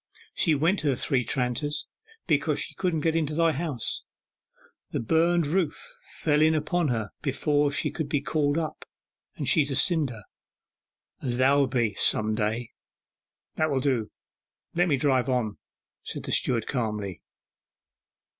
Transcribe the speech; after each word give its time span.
'She 0.33 0.55
went 0.55 0.79
to 0.79 0.87
the 0.89 0.95
Three 0.95 1.23
Tranters, 1.23 1.85
because 2.25 2.59
she 2.59 2.73
couldn't 2.73 3.01
get 3.01 3.15
into 3.15 3.35
thy 3.35 3.51
house, 3.51 4.03
the 4.89 4.99
burnen 4.99 5.43
roof 5.51 5.95
fell 6.15 6.41
in 6.41 6.55
upon 6.55 6.87
her 6.87 7.11
before 7.21 7.69
she 7.69 7.91
could 7.91 8.09
be 8.09 8.19
called 8.19 8.57
up, 8.57 8.83
and 9.35 9.47
she's 9.47 9.69
a 9.69 9.75
cinder, 9.75 10.23
as 11.21 11.37
thou'lt 11.37 11.69
be 11.69 11.93
some 11.93 12.33
day.' 12.33 12.71
'That 13.57 13.69
will 13.69 13.79
do, 13.79 14.09
let 14.73 14.87
me 14.87 14.97
drive 14.97 15.29
on,' 15.29 15.59
said 16.01 16.23
the 16.23 16.31
steward 16.31 16.65
calmly. 16.65 17.21